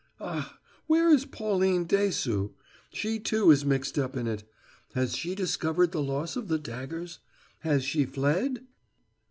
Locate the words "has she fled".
7.59-8.65